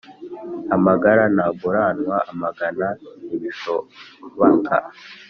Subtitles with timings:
[0.75, 2.87] Amagara ntaguranwa amagana
[3.25, 4.75] ntibishobaka